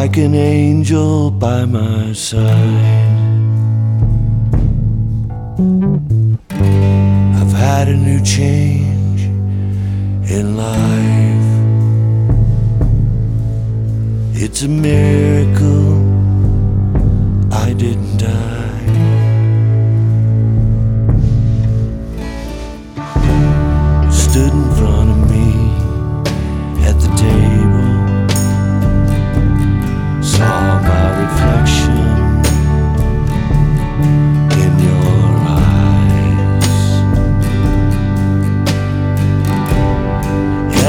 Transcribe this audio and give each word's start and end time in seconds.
like 0.00 0.16
an 0.16 0.32
angel 0.32 1.28
by 1.28 1.64
my 1.64 2.12
side. 2.12 2.44
I've 7.40 7.54
had 7.66 7.88
a 7.88 7.96
new 7.96 8.22
change 8.22 9.22
in 10.36 10.56
life. 10.56 11.50
It's 14.40 14.62
a 14.62 14.68
miracle 14.68 15.90
I 17.52 17.72
didn't 17.72 18.18
die. 18.18 18.57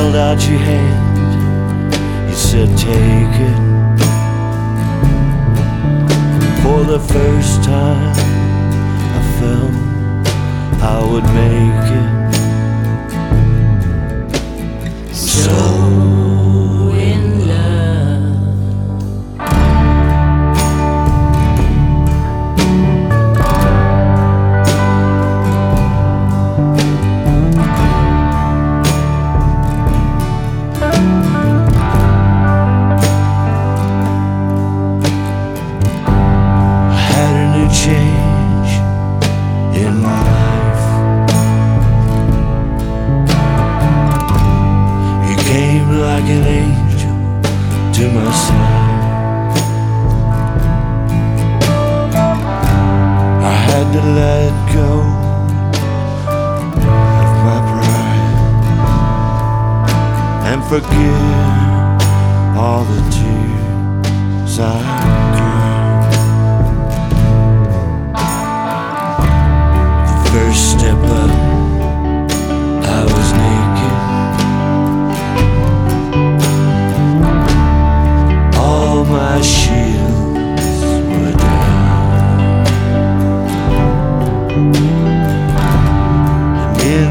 Held 0.09 0.39
out 0.39 0.49
your 0.49 0.57
hand, 0.57 1.93
you 2.27 2.35
said, 2.35 2.67
Take 2.75 3.35
it. 3.47 3.59
For 6.63 6.83
the 6.83 6.99
first 6.99 7.63
time, 7.63 8.38
side. 48.31 49.55
I 53.44 53.53
had 53.67 53.85
to 53.94 54.02
let 54.19 54.52
go 54.73 54.91
of 57.17 57.31
my 57.47 57.59
pride 57.72 58.63
and 60.50 60.59
forgive 60.72 62.57
all 62.57 62.84
the 62.85 63.01
tears 63.12 64.59
I 64.59 65.09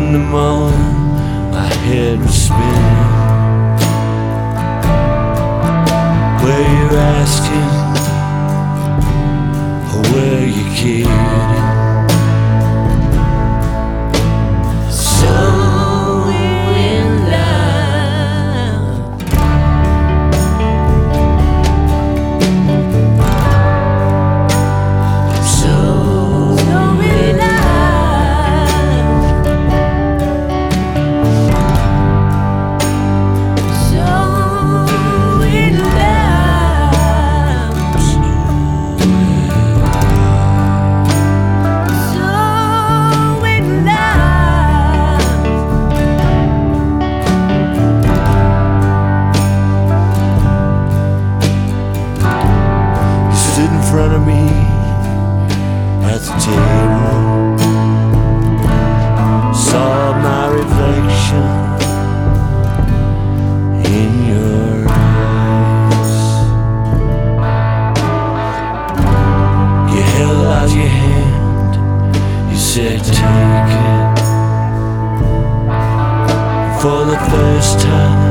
in 0.08 0.14
the 0.14 0.18
moment, 0.18 1.52
my 1.52 1.68
head 1.84 2.18
was 2.18 2.46
spinning. 2.46 2.98
Where 6.42 6.64
you're 6.72 6.98
asking, 6.98 7.67
at 56.18 56.24
the 56.24 56.32
table, 56.46 57.58
saw 59.54 60.12
my 60.26 60.46
reflection 60.48 61.46
in 63.86 64.10
your 64.30 64.88
eyes. 64.88 66.12
You 69.92 70.02
held 70.16 70.46
out 70.46 70.70
your 70.70 70.92
hand, 71.02 71.72
you 72.50 72.58
said, 72.58 72.98
Take 72.98 73.72
it. 73.86 74.18
For 76.80 77.00
the 77.04 77.18
first 77.30 77.80
time, 77.80 78.28